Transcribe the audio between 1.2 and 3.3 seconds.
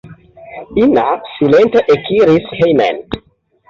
silente ekiris hejmen.